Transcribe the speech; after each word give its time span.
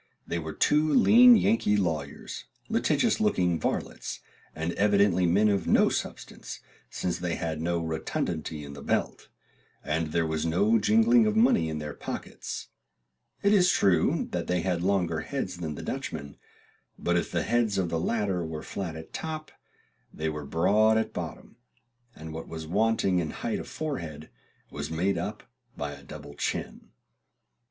They 0.25 0.39
were 0.39 0.53
two 0.53 0.91
lean 0.91 1.35
Yankee 1.37 1.77
lawyers, 1.77 2.45
litigious 2.69 3.21
looking 3.21 3.59
varlets, 3.59 4.19
and 4.55 4.71
evidently 4.73 5.27
men 5.27 5.47
of 5.47 5.67
no 5.67 5.89
substance, 5.89 6.59
since 6.89 7.19
they 7.19 7.35
had 7.35 7.61
no 7.61 7.77
rotundity 7.79 8.63
in 8.63 8.73
the 8.73 8.81
belt, 8.81 9.29
and 9.83 10.07
there 10.07 10.25
was 10.25 10.43
no 10.43 10.79
jingling 10.79 11.27
of 11.27 11.35
money 11.35 11.69
in 11.69 11.77
their 11.77 11.93
pockets; 11.93 12.69
it 13.43 13.53
is 13.53 13.69
true 13.69 14.27
they 14.31 14.61
had 14.61 14.81
longer 14.81 15.19
heads 15.19 15.57
than 15.57 15.75
the 15.75 15.83
Dutchmen; 15.83 16.35
but 16.97 17.15
if 17.15 17.29
the 17.31 17.43
heads 17.43 17.77
of 17.77 17.89
the 17.89 17.99
latter 17.99 18.43
were 18.43 18.63
flat 18.63 18.95
at 18.95 19.13
top, 19.13 19.51
they 20.11 20.29
were 20.29 20.45
broad 20.47 20.97
at 20.97 21.13
bottom, 21.13 21.57
and 22.15 22.33
what 22.33 22.47
was 22.47 22.65
wanting 22.65 23.19
in 23.19 23.29
height 23.29 23.59
of 23.59 23.67
forehead 23.67 24.31
was 24.71 24.89
made 24.89 25.19
up 25.19 25.43
by 25.77 25.91
a 25.91 26.01
double 26.01 26.33
chin. 26.33 26.89